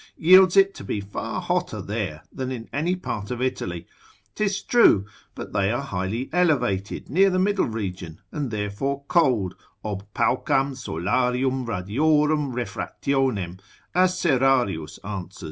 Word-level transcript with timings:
yields 0.17 0.57
it 0.57 0.73
to 0.73 0.83
be 0.83 0.99
far 0.99 1.39
hotter 1.39 1.79
there 1.79 2.23
than 2.33 2.51
in 2.51 2.67
any 2.73 2.95
part 2.95 3.29
of 3.29 3.39
Italy: 3.39 3.85
'tis 4.33 4.63
true; 4.63 5.05
but 5.35 5.53
they 5.53 5.69
are 5.69 5.83
highly 5.83 6.27
elevated, 6.33 7.07
near 7.07 7.29
the 7.29 7.37
middle 7.37 7.67
region, 7.67 8.19
and 8.31 8.49
therefore 8.49 9.03
cold, 9.07 9.53
ob 9.85 10.03
paucam 10.15 10.73
solarium 10.75 11.67
radiorum 11.67 12.51
refractionem, 12.51 13.59
as 13.93 14.17
Serrarius 14.19 14.97
answers, 15.03 15.03
com. 15.03 15.29